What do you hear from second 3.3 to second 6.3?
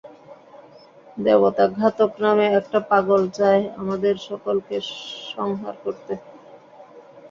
চায় আমাদের সকলকে সংহার করতে।